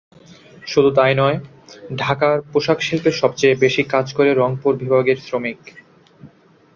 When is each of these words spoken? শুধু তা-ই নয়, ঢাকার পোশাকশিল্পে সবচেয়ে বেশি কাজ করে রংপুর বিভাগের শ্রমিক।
শুধু 0.67 0.89
তা-ই 0.91 1.15
নয়, 1.15 1.37
ঢাকার 1.95 2.37
পোশাকশিল্পে 2.51 3.11
সবচেয়ে 3.11 3.55
বেশি 3.55 3.83
কাজ 3.83 4.05
করে 4.13 4.29
রংপুর 4.33 4.73
বিভাগের 4.75 5.17
শ্রমিক। 5.17 5.59